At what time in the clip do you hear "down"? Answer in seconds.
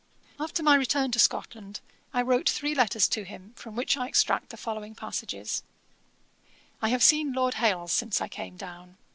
8.57-8.97